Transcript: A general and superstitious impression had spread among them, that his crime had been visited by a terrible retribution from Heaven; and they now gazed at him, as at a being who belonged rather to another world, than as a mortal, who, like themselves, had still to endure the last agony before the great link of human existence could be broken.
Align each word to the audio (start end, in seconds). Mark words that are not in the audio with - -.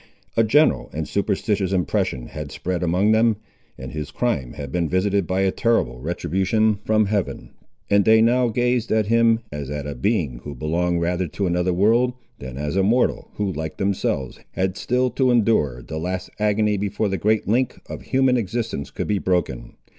A 0.35 0.43
general 0.43 0.89
and 0.93 1.07
superstitious 1.07 1.71
impression 1.71 2.29
had 2.29 2.51
spread 2.51 2.81
among 2.81 3.11
them, 3.11 3.37
that 3.77 3.91
his 3.91 4.09
crime 4.09 4.53
had 4.53 4.71
been 4.71 4.89
visited 4.89 5.27
by 5.27 5.41
a 5.41 5.51
terrible 5.51 5.99
retribution 5.99 6.79
from 6.85 7.05
Heaven; 7.05 7.51
and 7.87 8.03
they 8.03 8.19
now 8.19 8.47
gazed 8.47 8.91
at 8.91 9.05
him, 9.05 9.41
as 9.51 9.69
at 9.69 9.85
a 9.85 9.93
being 9.93 10.39
who 10.43 10.55
belonged 10.55 11.01
rather 11.01 11.27
to 11.27 11.45
another 11.45 11.71
world, 11.71 12.13
than 12.39 12.57
as 12.57 12.75
a 12.75 12.81
mortal, 12.81 13.29
who, 13.35 13.53
like 13.53 13.77
themselves, 13.77 14.39
had 14.53 14.75
still 14.75 15.11
to 15.11 15.29
endure 15.29 15.83
the 15.83 15.99
last 15.99 16.31
agony 16.39 16.77
before 16.77 17.07
the 17.07 17.19
great 17.19 17.47
link 17.47 17.79
of 17.87 18.01
human 18.01 18.37
existence 18.37 18.89
could 18.89 19.05
be 19.05 19.19
broken. 19.19 19.75